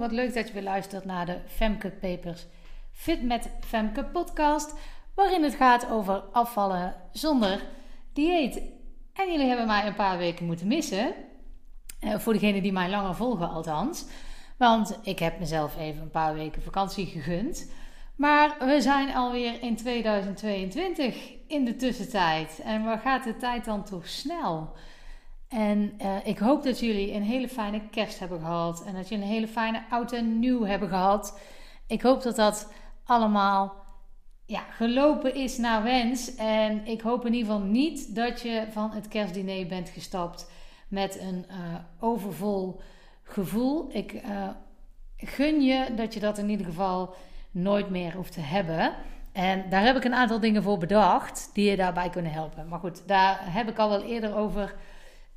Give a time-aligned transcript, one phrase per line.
[0.00, 2.46] Wat leuk dat je weer luistert naar de Femke Papers
[2.92, 4.74] Fit met Femke podcast,
[5.14, 7.62] waarin het gaat over afvallen zonder
[8.12, 8.62] dieet.
[9.14, 11.14] En jullie hebben mij een paar weken moeten missen,
[11.98, 14.06] eh, voor degenen die mij langer volgen althans,
[14.56, 17.70] want ik heb mezelf even een paar weken vakantie gegund.
[18.16, 22.60] Maar we zijn alweer in 2022 in de tussentijd.
[22.64, 24.72] En waar gaat de tijd dan toch snel?
[25.50, 28.84] En uh, ik hoop dat jullie een hele fijne kerst hebben gehad.
[28.84, 31.38] En dat jullie een hele fijne oud en nieuw hebben gehad.
[31.86, 32.72] Ik hoop dat dat
[33.04, 33.74] allemaal
[34.46, 36.34] ja, gelopen is naar wens.
[36.34, 40.50] En ik hoop in ieder geval niet dat je van het kerstdiner bent gestapt
[40.88, 41.56] met een uh,
[41.98, 42.80] overvol
[43.22, 43.88] gevoel.
[43.92, 44.48] Ik uh,
[45.16, 47.14] gun je dat je dat in ieder geval
[47.50, 48.92] nooit meer hoeft te hebben.
[49.32, 52.68] En daar heb ik een aantal dingen voor bedacht die je daarbij kunnen helpen.
[52.68, 54.74] Maar goed, daar heb ik al wel eerder over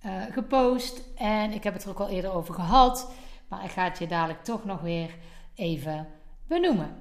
[0.06, 1.02] uh, gepost.
[1.16, 3.14] En ik heb het er ook al eerder over gehad.
[3.48, 5.16] Maar ik ga het je dadelijk toch nog weer
[5.56, 6.08] even
[6.48, 6.96] benoemen.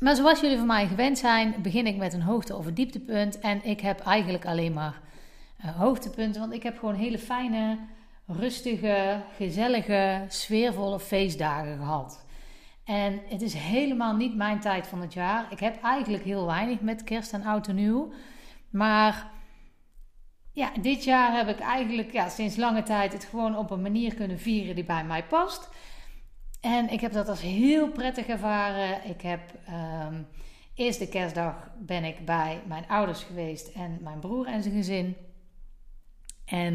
[0.00, 3.38] Maar zoals jullie van mij gewend zijn, begin ik met een hoogte- of een dieptepunt.
[3.38, 5.00] En ik heb eigenlijk alleen maar
[5.64, 6.40] uh, hoogtepunten.
[6.40, 7.78] Want ik heb gewoon hele fijne,
[8.26, 12.24] rustige, gezellige, sfeervolle feestdagen gehad.
[12.84, 15.46] En het is helemaal niet mijn tijd van het jaar.
[15.50, 18.12] Ik heb eigenlijk heel weinig met kerst en oud en nieuw.
[18.70, 19.30] Maar
[20.54, 24.14] ja, dit jaar heb ik eigenlijk ja, sinds lange tijd het gewoon op een manier
[24.14, 25.68] kunnen vieren die bij mij past.
[26.60, 29.08] En ik heb dat als heel prettig ervaren.
[29.08, 29.40] Ik heb
[30.06, 30.26] um,
[30.74, 35.16] eerste kerstdag ben ik bij mijn ouders geweest en mijn broer en zijn gezin.
[36.44, 36.74] En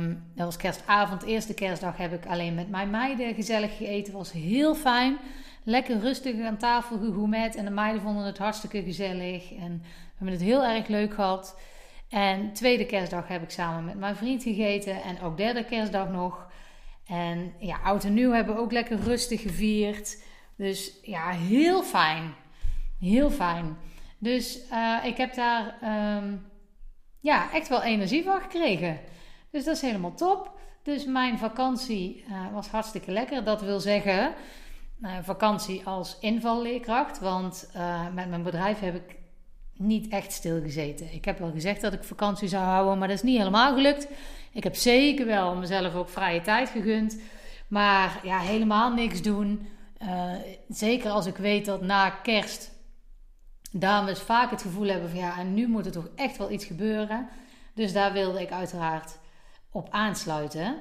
[0.00, 4.12] um, dat was kerstavond, eerste kerstdag heb ik alleen met mijn meiden gezellig gegeten.
[4.12, 5.18] was heel fijn.
[5.64, 9.52] Lekker rustig aan tafel gegourmet en de meiden vonden het hartstikke gezellig.
[9.52, 11.56] En we hebben het heel erg leuk gehad.
[12.10, 15.02] En tweede kerstdag heb ik samen met mijn vriend gegeten.
[15.02, 16.48] En ook derde kerstdag nog.
[17.06, 20.22] En ja, oud en nieuw hebben we ook lekker rustig gevierd.
[20.56, 22.34] Dus ja, heel fijn.
[23.00, 23.76] Heel fijn.
[24.18, 25.78] Dus uh, ik heb daar
[26.16, 26.46] um,
[27.20, 29.00] ja, echt wel energie van gekregen.
[29.50, 30.58] Dus dat is helemaal top.
[30.82, 33.44] Dus mijn vakantie uh, was hartstikke lekker.
[33.44, 34.34] Dat wil zeggen,
[35.00, 37.18] uh, vakantie als invalleerkracht.
[37.18, 37.70] Want
[38.14, 39.19] met mijn bedrijf heb ik
[39.80, 41.12] niet echt stilgezeten.
[41.12, 44.08] Ik heb wel gezegd dat ik vakantie zou houden, maar dat is niet helemaal gelukt.
[44.52, 47.20] Ik heb zeker wel mezelf ook vrije tijd gegund.
[47.68, 49.68] Maar ja, helemaal niks doen.
[50.02, 50.32] Uh,
[50.68, 52.72] zeker als ik weet dat na kerst
[53.72, 56.64] dames vaak het gevoel hebben van ja, en nu moet er toch echt wel iets
[56.64, 57.28] gebeuren.
[57.74, 59.18] Dus daar wilde ik uiteraard
[59.70, 60.76] op aansluiten.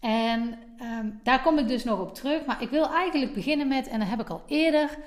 [0.00, 2.44] En um, daar kom ik dus nog op terug.
[2.44, 4.98] Maar ik wil eigenlijk beginnen met, en daar heb ik al eerder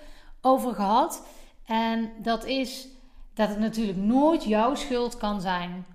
[0.42, 1.28] over gehad.
[1.66, 2.88] En dat is
[3.40, 5.86] dat het natuurlijk nooit jouw schuld kan zijn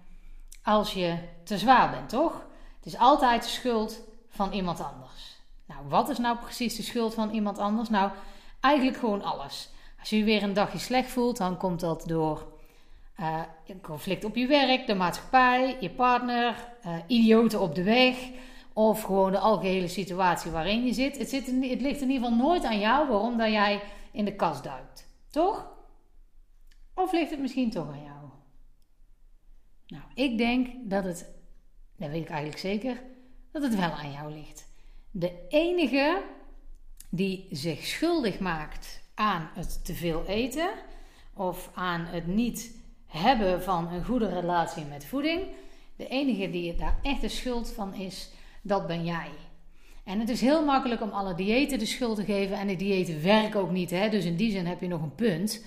[0.63, 2.47] als je te zwaar bent, toch?
[2.77, 5.41] Het is altijd de schuld van iemand anders.
[5.67, 7.89] Nou, wat is nou precies de schuld van iemand anders?
[7.89, 8.11] Nou,
[8.61, 9.69] eigenlijk gewoon alles.
[10.01, 12.47] Als je je weer een dagje slecht voelt, dan komt dat door
[13.21, 18.17] uh, een conflict op je werk, de maatschappij, je partner, uh, idioten op de weg
[18.73, 21.19] of gewoon de algehele situatie waarin je zit.
[21.19, 23.83] Het, zit het ligt in ieder geval nooit aan jou waarom dat jij
[24.13, 25.73] in de kast duikt, toch?
[26.95, 28.29] Of ligt het misschien toch aan jou?
[29.87, 31.35] Nou, ik denk dat het,
[31.97, 33.03] dat weet ik eigenlijk zeker,
[33.53, 34.73] dat het wel aan jou ligt.
[35.11, 36.23] De enige
[37.11, 40.71] die zich schuldig maakt aan het te veel eten
[41.35, 45.43] of aan het niet hebben van een goede relatie met voeding,
[45.97, 48.31] de enige die daar echt de schuld van is,
[48.63, 49.31] dat ben jij.
[50.05, 53.23] En het is heel makkelijk om alle diëten de schuld te geven en de diëten
[53.23, 54.09] werken ook niet, hè?
[54.09, 55.65] dus in die zin heb je nog een punt.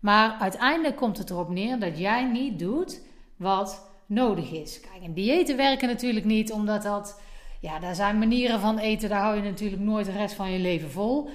[0.00, 3.02] Maar uiteindelijk komt het erop neer dat jij niet doet
[3.36, 4.80] wat nodig is.
[4.80, 7.20] Kijk, en diëten werken natuurlijk niet, omdat dat,
[7.60, 10.58] ja, daar zijn manieren van eten, daar hou je natuurlijk nooit de rest van je
[10.58, 11.30] leven vol.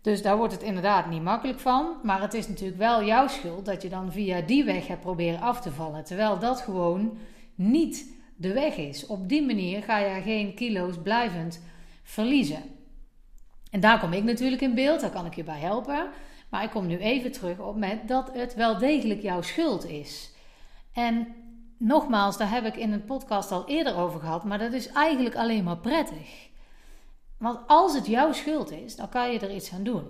[0.00, 1.96] Dus daar wordt het inderdaad niet makkelijk van.
[2.02, 5.40] Maar het is natuurlijk wel jouw schuld dat je dan via die weg hebt proberen
[5.40, 6.04] af te vallen.
[6.04, 7.18] Terwijl dat gewoon
[7.54, 9.06] niet de weg is.
[9.06, 11.60] Op die manier ga je geen kilo's blijvend
[12.02, 12.62] verliezen.
[13.70, 16.08] En daar kom ik natuurlijk in beeld, daar kan ik je bij helpen.
[16.48, 20.32] Maar ik kom nu even terug op met dat het wel degelijk jouw schuld is.
[20.92, 21.34] En
[21.78, 25.36] nogmaals, daar heb ik in een podcast al eerder over gehad, maar dat is eigenlijk
[25.36, 26.48] alleen maar prettig.
[27.38, 30.08] Want als het jouw schuld is, dan kan je er iets aan doen.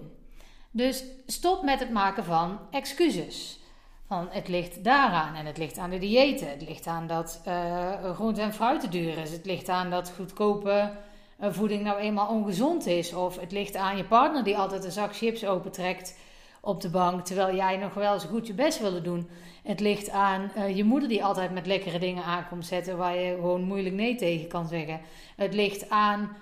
[0.71, 3.61] Dus stop met het maken van excuses.
[4.07, 6.49] Van het ligt daaraan en het ligt aan de diëten.
[6.51, 9.31] Het ligt aan dat uh, groente en fruit te duur is.
[9.31, 10.93] Het ligt aan dat goedkope
[11.41, 13.15] voeding nou eenmaal ongezond is.
[13.15, 16.19] Of het ligt aan je partner die altijd een zak chips opentrekt
[16.61, 19.29] op de bank, terwijl jij nog wel eens goed je best wilde doen.
[19.63, 23.35] Het ligt aan uh, je moeder die altijd met lekkere dingen aankomt zetten waar je
[23.35, 25.01] gewoon moeilijk nee tegen kan zeggen.
[25.37, 26.37] Het ligt aan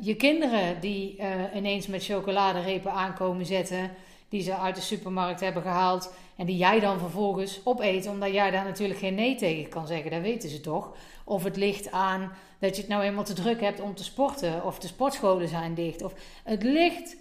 [0.00, 1.20] je kinderen die
[1.54, 3.90] ineens met chocoladerepen aankomen zetten,
[4.28, 8.50] die ze uit de supermarkt hebben gehaald en die jij dan vervolgens opeet, omdat jij
[8.50, 10.96] daar natuurlijk geen nee tegen kan zeggen, dat weten ze toch.
[11.24, 14.64] Of het ligt aan dat je het nou eenmaal te druk hebt om te sporten,
[14.64, 16.02] of de sportscholen zijn dicht.
[16.02, 16.14] Of
[16.44, 17.16] het ligt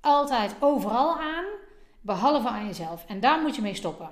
[0.00, 1.44] altijd overal aan,
[2.00, 3.04] behalve aan jezelf.
[3.06, 4.10] En daar moet je mee stoppen.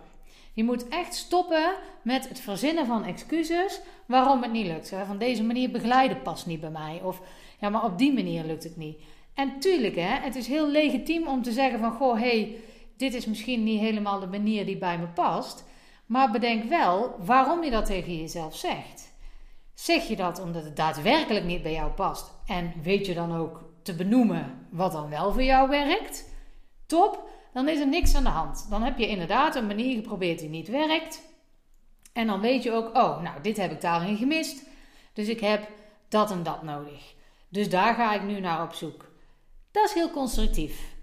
[0.53, 4.93] Je moet echt stoppen met het verzinnen van excuses waarom het niet lukt.
[5.07, 7.01] Van deze manier begeleiden past niet bij mij.
[7.03, 7.21] Of
[7.61, 8.99] ja, maar op die manier lukt het niet.
[9.35, 12.57] En tuurlijk, hè, het is heel legitiem om te zeggen van goh, hey,
[12.97, 15.65] dit is misschien niet helemaal de manier die bij me past.
[16.07, 19.15] Maar bedenk wel waarom je dat tegen jezelf zegt.
[19.75, 22.33] Zeg je dat omdat het daadwerkelijk niet bij jou past?
[22.47, 26.35] En weet je dan ook te benoemen wat dan wel voor jou werkt?
[26.87, 28.67] Top, dan is er niks aan de hand.
[28.71, 31.23] Dan heb je inderdaad een manier geprobeerd die niet werkt.
[32.13, 34.67] En dan weet je ook, oh, nou, dit heb ik daarin gemist.
[35.13, 35.69] Dus ik heb
[36.09, 37.15] dat en dat nodig.
[37.49, 39.11] Dus daar ga ik nu naar op zoek.
[39.71, 40.96] Dat is heel constructief.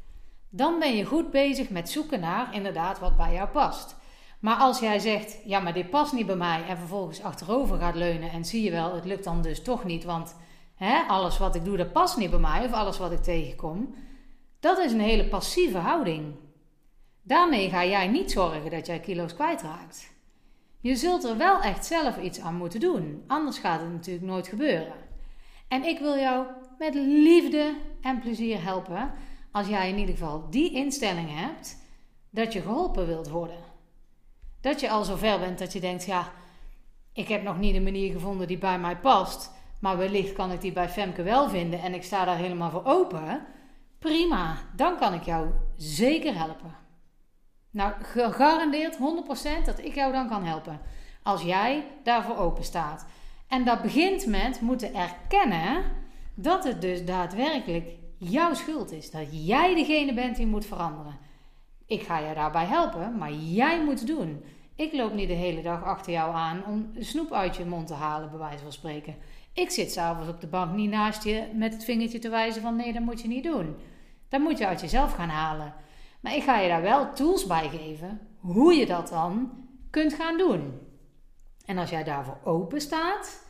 [0.55, 3.95] Dan ben je goed bezig met zoeken naar inderdaad wat bij jou past.
[4.39, 7.95] Maar als jij zegt, ja, maar dit past niet bij mij en vervolgens achterover gaat
[7.95, 10.35] leunen en zie je wel, het lukt dan dus toch niet, want
[10.75, 13.95] hè, alles wat ik doe, dat past niet bij mij of alles wat ik tegenkom,
[14.59, 16.35] dat is een hele passieve houding.
[17.21, 20.13] Daarmee ga jij niet zorgen dat jij kilo's kwijtraakt.
[20.79, 24.47] Je zult er wel echt zelf iets aan moeten doen, anders gaat het natuurlijk nooit
[24.47, 24.93] gebeuren.
[25.67, 26.45] En ik wil jou
[26.77, 29.11] met liefde en plezier helpen
[29.53, 31.77] als jij in ieder geval die instelling hebt
[32.29, 33.59] dat je geholpen wilt worden.
[34.61, 36.31] Dat je al zover bent dat je denkt, ja,
[37.13, 40.61] ik heb nog niet een manier gevonden die bij mij past, maar wellicht kan ik
[40.61, 43.45] die bij Femke wel vinden en ik sta daar helemaal voor open.
[43.99, 45.47] Prima, dan kan ik jou
[45.77, 46.75] zeker helpen.
[47.69, 48.99] Nou, gegarandeerd 100%
[49.65, 50.79] dat ik jou dan kan helpen.
[51.23, 53.05] Als jij daarvoor open staat.
[53.47, 55.83] En dat begint met moeten erkennen
[56.35, 59.11] dat het dus daadwerkelijk jouw schuld is.
[59.11, 61.17] Dat jij degene bent die moet veranderen.
[61.85, 64.43] Ik ga je daarbij helpen, maar jij moet doen.
[64.75, 67.93] Ik loop niet de hele dag achter jou aan om snoep uit je mond te
[67.93, 69.15] halen, bij wijze van spreken.
[69.53, 72.75] Ik zit s'avonds op de bank niet naast je met het vingertje te wijzen van
[72.75, 73.75] nee, dat moet je niet doen.
[74.29, 75.73] Dat moet je uit jezelf gaan halen.
[76.19, 79.51] Maar ik ga je daar wel tools bij geven hoe je dat dan
[79.89, 80.79] kunt gaan doen.
[81.65, 83.47] En als jij daarvoor open staat,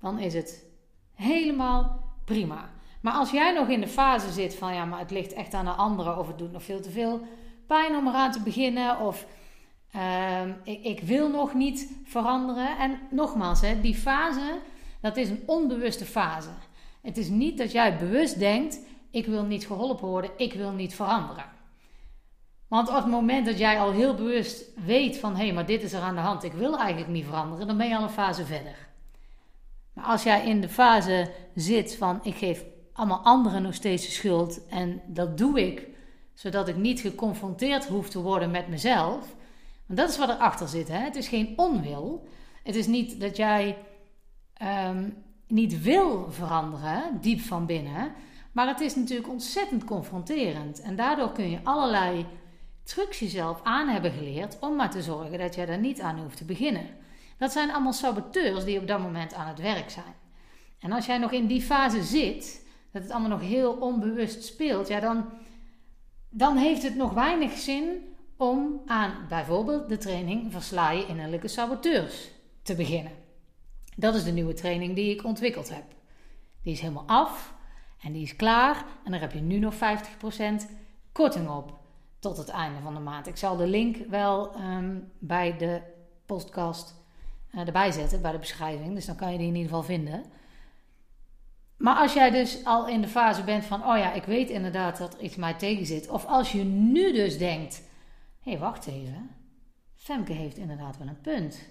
[0.00, 0.66] dan is het
[1.14, 2.70] helemaal prima.
[3.02, 5.64] Maar als jij nog in de fase zit van ja, maar het ligt echt aan
[5.64, 7.20] de anderen of het doet nog veel te veel
[7.66, 9.26] pijn om eraan te beginnen of
[9.92, 12.78] ehm, ik, ik, wil nog niet veranderen.
[12.78, 14.58] En nogmaals, hè, die fase,
[15.00, 16.48] dat is een onbewuste fase.
[17.02, 18.78] Het is niet dat jij bewust denkt,
[19.10, 21.44] ik wil niet geholpen worden, ik wil niet veranderen.
[22.68, 25.82] Want op het moment dat jij al heel bewust weet van hé, hey, maar dit
[25.82, 28.10] is er aan de hand, ik wil eigenlijk niet veranderen, dan ben je al een
[28.10, 28.88] fase verder.
[29.92, 34.12] Maar als jij in de fase zit van ik geef allemaal anderen nog steeds de
[34.12, 35.88] schuld en dat doe ik
[36.34, 39.34] zodat ik niet geconfronteerd hoef te worden met mezelf.
[39.86, 40.88] Want dat is wat erachter zit.
[40.88, 40.98] Hè?
[40.98, 42.26] Het is geen onwil.
[42.62, 43.78] Het is niet dat jij
[44.52, 45.10] ehm,
[45.46, 48.12] niet wil veranderen, diep van binnen.
[48.52, 50.80] Maar het is natuurlijk ontzettend confronterend.
[50.80, 52.26] En daardoor kun je allerlei
[52.82, 56.36] trucs jezelf aan hebben geleerd om maar te zorgen dat jij daar niet aan hoeft
[56.36, 56.86] te beginnen.
[57.38, 60.14] Dat zijn allemaal saboteurs die op dat moment aan het werk zijn.
[60.78, 62.61] En als jij nog in die fase zit,
[62.92, 65.24] dat het allemaal nog heel onbewust speelt, ja, dan
[66.34, 72.30] dan heeft het nog weinig zin om aan bijvoorbeeld de training Versla je innerlijke saboteurs
[72.62, 73.12] te beginnen.
[73.96, 75.84] Dat is de nieuwe training die ik ontwikkeld heb.
[76.62, 77.54] Die is helemaal af
[78.02, 79.78] en die is klaar en daar heb je nu nog 50%
[81.12, 81.78] korting op
[82.18, 83.26] tot het einde van de maand.
[83.26, 85.80] Ik zal de link wel ehm, bij de
[86.26, 86.94] podcast
[87.54, 88.94] uh, erbij zetten, bij de beschrijving.
[88.94, 90.22] Dus dan kan je die in ieder geval vinden.
[91.82, 94.98] Maar als jij dus al in de fase bent van, oh ja, ik weet inderdaad
[94.98, 96.08] dat er iets mij tegen zit.
[96.08, 97.82] Of als je nu dus denkt,
[98.40, 99.30] hé, hey, wacht even.
[99.96, 101.68] Femke heeft inderdaad wel een punt.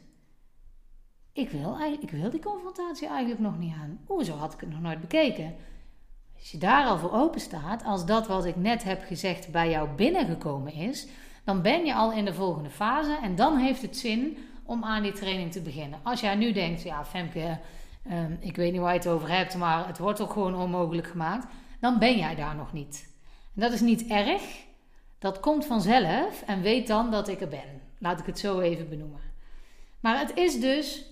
[1.34, 4.00] Ik wil, ik wil die confrontatie eigenlijk nog niet aan.
[4.10, 5.56] Oeh, zo had ik het nog nooit bekeken.
[6.40, 9.70] Als je daar al voor open staat, als dat wat ik net heb gezegd bij
[9.70, 11.08] jou binnengekomen is,
[11.44, 15.04] dan ben je al in de volgende fase en dan heeft het zin om aan
[15.04, 16.00] die training te beginnen.
[16.04, 17.60] Als jij nu denkt, ja, Femke
[18.04, 21.08] Ehm, ik weet niet waar je het over hebt, maar het wordt toch gewoon onmogelijk
[21.08, 23.10] gemaakt, dan ben jij daar nog niet.
[23.56, 24.42] En dat is niet erg,
[25.20, 27.82] dat komt vanzelf en weet dan dat ik er ben.
[27.98, 29.22] Laat ik het zo even benoemen.
[30.00, 31.06] Maar het is dus,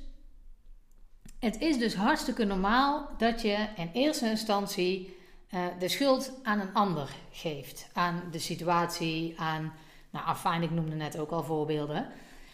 [1.39, 5.17] het is dus hartstikke normaal dat je in eerste instantie
[5.53, 7.89] uh, de schuld aan een ander geeft.
[7.93, 9.73] Aan de situatie, aan,
[10.09, 12.07] nou afijn, ik noemde net ook al voorbeelden.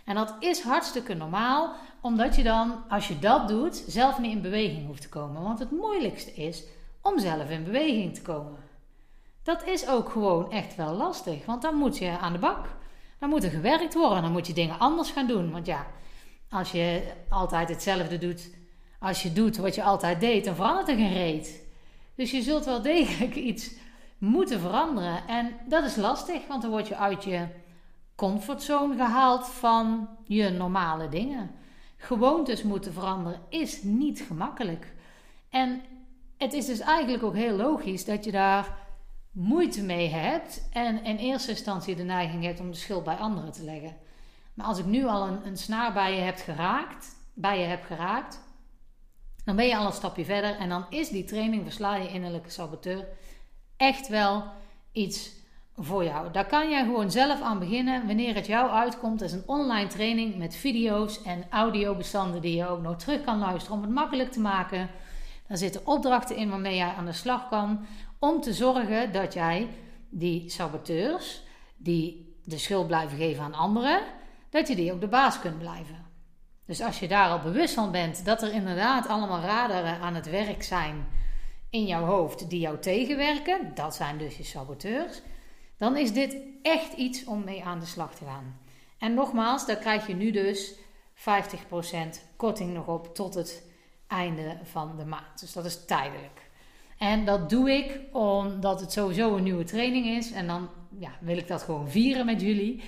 [0.05, 4.41] En dat is hartstikke normaal, omdat je dan, als je dat doet, zelf niet in
[4.41, 5.41] beweging hoeft te komen.
[5.41, 6.63] Want het moeilijkste is
[7.01, 8.59] om zelf in beweging te komen.
[9.43, 12.67] Dat is ook gewoon echt wel lastig, want dan moet je aan de bak.
[13.19, 15.51] Dan moet er gewerkt worden, dan moet je dingen anders gaan doen.
[15.51, 15.87] Want ja,
[16.49, 18.49] als je altijd hetzelfde doet,
[18.99, 21.63] als je doet wat je altijd deed, dan verandert er geen reet.
[22.15, 23.71] Dus je zult wel degelijk iets
[24.17, 25.27] moeten veranderen.
[25.27, 27.47] En dat is lastig, want dan word je uit je
[28.15, 31.51] comfortzone gehaald van je normale dingen.
[31.97, 34.93] Gewoontes moeten veranderen is niet gemakkelijk.
[35.49, 35.81] En
[36.37, 38.77] het is dus eigenlijk ook heel logisch dat je daar
[39.31, 43.51] moeite mee hebt en in eerste instantie de neiging hebt om de schuld bij anderen
[43.51, 43.95] te leggen.
[44.53, 47.83] Maar als ik nu al een, een snaar bij je, heb geraakt, bij je heb
[47.83, 48.39] geraakt,
[49.43, 52.49] dan ben je al een stapje verder en dan is die training Versla je innerlijke
[52.49, 53.07] saboteur
[53.77, 54.43] echt wel
[54.91, 55.34] iets
[55.77, 56.31] voor jou.
[56.31, 59.21] Daar kan jij gewoon zelf aan beginnen wanneer het jou uitkomt.
[59.21, 63.77] Is een online training met video's en audiobestanden die je ook nog terug kan luisteren
[63.77, 64.89] om het makkelijk te maken.
[65.47, 67.85] Daar zitten opdrachten in waarmee jij aan de slag kan
[68.19, 69.67] om te zorgen dat jij
[70.09, 71.43] die saboteurs,
[71.77, 74.01] die de schuld blijven geven aan anderen,
[74.49, 76.05] dat je die ook de baas kunt blijven.
[76.65, 80.29] Dus als je daar al bewust van bent dat er inderdaad allemaal radaren aan het
[80.29, 81.07] werk zijn
[81.69, 85.21] in jouw hoofd die jou tegenwerken, dat zijn dus je saboteurs,
[85.77, 88.59] dan is dit echt iets om mee aan de slag te gaan.
[88.97, 90.73] En nogmaals, daar krijg je nu dus
[91.15, 91.17] 50%
[92.35, 93.63] korting nog op tot het
[94.07, 95.39] einde van de maand.
[95.39, 96.49] Dus dat is tijdelijk.
[96.97, 100.31] En dat doe ik omdat het sowieso een nieuwe training is.
[100.31, 102.83] En dan ja, wil ik dat gewoon vieren met jullie.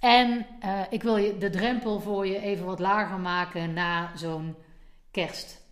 [0.00, 4.54] En uh, ik wil je de drempel voor je even wat lager maken na zo'n
[5.10, 5.64] kerst.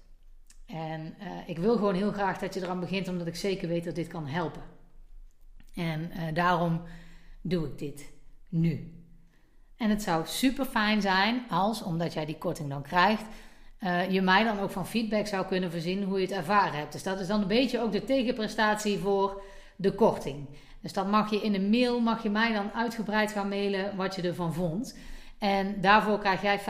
[0.67, 3.85] En uh, ik wil gewoon heel graag dat je eraan begint, omdat ik zeker weet
[3.85, 4.74] dat dit kan helpen.
[5.75, 6.83] En uh, daarom
[7.41, 8.13] doe ik dit
[8.49, 8.93] nu.
[9.77, 13.25] En het zou super fijn zijn als, omdat jij die korting dan krijgt,
[13.81, 16.93] uh, je mij dan ook van feedback zou kunnen voorzien hoe je het ervaren hebt.
[16.93, 19.43] Dus dat is dan een beetje ook de tegenprestatie voor
[19.77, 20.49] de korting.
[20.81, 24.15] Dus dan mag je in een mail, mag je mij dan uitgebreid gaan mailen wat
[24.15, 24.99] je ervan vond.
[25.39, 26.63] En daarvoor krijg jij 50%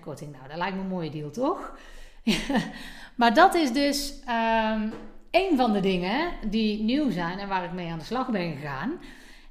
[0.00, 0.32] korting.
[0.32, 1.78] Nou, dat lijkt me een mooie deal, toch?
[3.16, 4.92] maar dat is dus um,
[5.30, 8.52] een van de dingen die nieuw zijn en waar ik mee aan de slag ben
[8.52, 9.00] gegaan.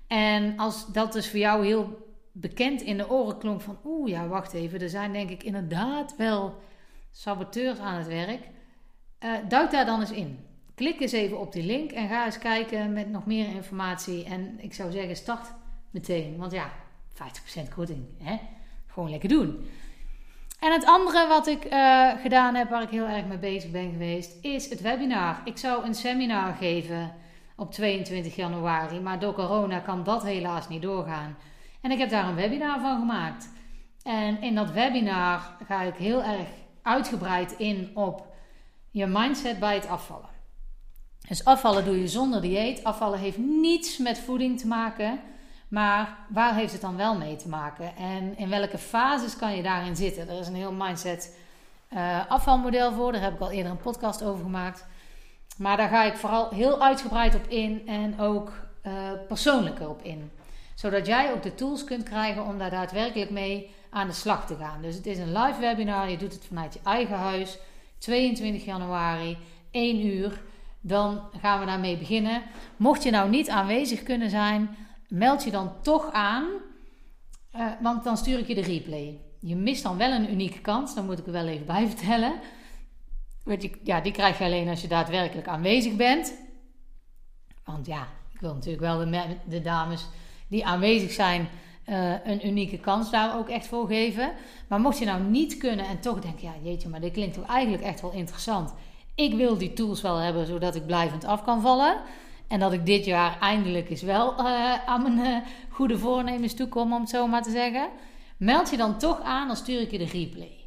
[0.08, 3.78] En als dat dus voor jou heel bekend in de oren klonk van...
[3.86, 4.82] Oeh, ja, wacht even.
[4.82, 6.56] Er zijn denk ik inderdaad wel
[7.12, 8.42] saboteurs aan het werk.
[9.20, 10.40] Uh, duik daar dan eens in.
[10.76, 14.24] Klik eens even op die link en ga eens kijken met nog meer informatie.
[14.24, 15.54] En ik zou zeggen, start
[15.92, 16.38] meteen.
[16.38, 16.72] Want ja,
[17.14, 18.06] 50% korting.
[18.18, 18.38] Hè?
[18.88, 19.68] Gewoon lekker doen.
[20.60, 23.92] En het andere wat ik uh, gedaan heb, waar ik heel erg mee bezig ben
[23.92, 25.42] geweest, is het webinar.
[25.44, 27.14] Ik zou een seminar geven
[27.56, 31.38] op 22 januari, maar door corona kan dat helaas niet doorgaan.
[31.82, 33.50] En ik heb daar een webinar van gemaakt.
[34.04, 36.48] En in dat webinar ga ik heel erg
[36.82, 38.28] uitgebreid in op
[38.92, 40.30] je mindset bij het afvallen.
[41.28, 42.84] Dus afvallen doe je zonder dieet.
[42.84, 45.20] Afvallen heeft niets met voeding te maken.
[45.70, 47.96] Maar waar heeft het dan wel mee te maken?
[47.96, 50.30] En in welke fases kan je daarin zitten?
[50.30, 51.38] Er is een heel mindset
[51.94, 53.12] uh, afvalmodel voor.
[53.12, 54.86] Daar heb ik al eerder een podcast over gemaakt.
[55.58, 58.52] Maar daar ga ik vooral heel uitgebreid op in en ook
[58.84, 58.94] uh,
[59.28, 60.32] persoonlijker op in.
[60.76, 64.56] Zodat jij ook de tools kunt krijgen om daar daadwerkelijk mee aan de slag te
[64.56, 64.82] gaan.
[64.82, 66.10] Dus het is een live webinar.
[66.10, 67.58] Je doet het vanuit je eigen huis.
[67.98, 69.38] 22 januari,
[69.72, 70.42] 1 uur.
[70.82, 72.42] Dan gaan we daarmee beginnen.
[72.78, 74.78] Mocht je nou niet aanwezig kunnen zijn,
[75.10, 76.46] meld je dan toch aan.
[77.56, 79.22] Uh, want dan stuur ik je de replay.
[79.40, 80.96] Je mist dan wel een unieke kans.
[80.96, 82.34] Dan moet ik er wel even bij vertellen.
[83.44, 86.34] Je, ja, die krijg je alleen als je daadwerkelijk aanwezig bent.
[87.64, 89.10] Want ja, ik wil natuurlijk wel
[89.46, 90.08] de, dames
[90.48, 91.50] die aanwezig zijn
[91.86, 94.32] uh, een unieke kans daar ook echt voor geven.
[94.68, 97.46] Maar mocht je nou niet kunnen en toch denken, ja jeetje, maar dit klinkt toch
[97.46, 98.74] eigenlijk echt wel interessant.
[99.16, 102.02] Ik wil die tools wel hebben zodat ik blijvend af kan vallen.
[102.50, 106.94] En dat ik dit jaar eindelijk eens wel uh, aan mijn uh, goede voornemens toekom,
[106.94, 107.90] om het zo maar te zeggen.
[108.38, 110.58] Meld je dan toch aan, dan stuur ik je de replay.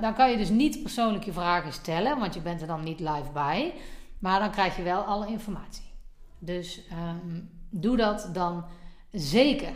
[0.00, 3.00] dan kan je dus niet persoonlijk je vragen stellen, want je bent er dan niet
[3.00, 3.74] live bij.
[4.18, 5.90] Maar dan krijg je wel alle informatie.
[6.38, 8.64] Dus um, doe dat dan
[9.12, 9.74] zeker.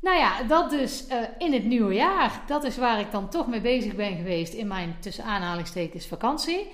[0.00, 1.06] Nou ja, dat dus
[1.38, 2.42] in het nieuwe jaar.
[2.46, 6.70] Dat is waar ik dan toch mee bezig ben geweest in mijn tussen aanhalingstekens vakantie.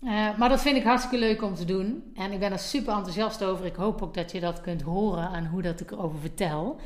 [0.00, 2.10] Uh, maar dat vind ik hartstikke leuk om te doen.
[2.14, 3.64] En ik ben er super enthousiast over.
[3.64, 6.80] Ik hoop ook dat je dat kunt horen aan hoe dat ik erover vertel.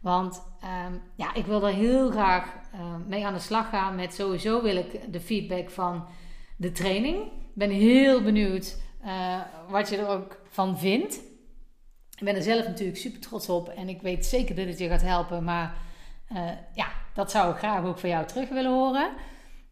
[0.00, 0.42] Want
[0.86, 3.94] um, ja, ik wil er heel graag uh, mee aan de slag gaan.
[3.94, 6.06] Met sowieso wil ik de feedback van
[6.56, 7.16] de training.
[7.24, 8.80] Ik ben heel benieuwd
[9.68, 11.14] wat je er ook van vindt.
[12.18, 14.88] Ik ben er zelf natuurlijk super trots op en ik weet zeker dat het je
[14.88, 15.44] gaat helpen.
[15.44, 15.74] Maar
[16.74, 19.10] ja, dat zou ik graag ook van jou terug willen horen.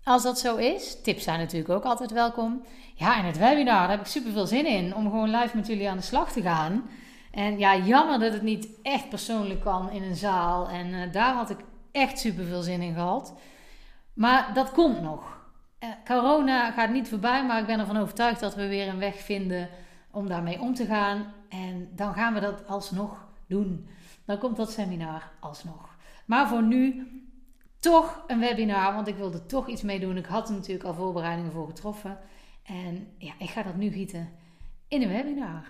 [0.04, 2.62] Als dat zo is, tips zijn natuurlijk ook altijd welkom.
[2.94, 5.66] Ja, en het webinar, daar heb ik super veel zin in om gewoon live met
[5.66, 6.90] jullie aan de slag te gaan.
[7.30, 10.68] En ja, jammer dat het niet echt persoonlijk kan in een zaal.
[10.68, 11.58] En uh, daar had ik
[11.92, 13.34] echt super veel zin in gehad.
[14.14, 15.38] Maar dat komt nog.
[15.80, 19.14] Uh, corona gaat niet voorbij, maar ik ben ervan overtuigd dat we weer een weg
[19.14, 19.68] vinden
[20.10, 21.32] om daarmee om te gaan.
[21.48, 23.88] En dan gaan we dat alsnog doen.
[24.24, 25.88] Dan komt dat seminar alsnog.
[26.24, 27.06] Maar voor nu
[27.80, 30.16] toch een webinar, want ik wilde toch iets mee doen.
[30.16, 32.18] Ik had er natuurlijk al voorbereidingen voor getroffen.
[32.62, 34.30] En ja, ik ga dat nu gieten
[34.88, 35.64] in een webinar.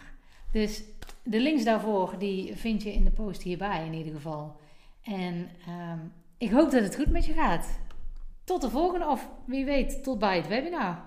[0.52, 0.82] Dus
[1.22, 4.60] de links daarvoor die vind je in de post hierbij in ieder geval.
[5.02, 7.78] En um, ik hoop dat het goed met je gaat.
[8.44, 11.02] Tot de volgende of wie weet tot bij het webinar.